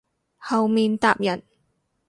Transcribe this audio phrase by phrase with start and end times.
[0.39, 1.43] 後面搭人